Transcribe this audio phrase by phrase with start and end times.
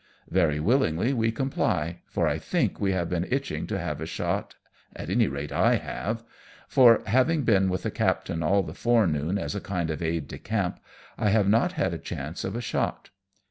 [0.31, 4.55] Very willingly we comply, for I think we have been itching to have a shot,
[4.95, 6.23] at any rate I have;
[6.67, 10.39] for having been with the captain all the forenoon as a kind of aide de
[10.39, 10.79] camp,
[11.19, 13.11] I have not had a chance of a shot.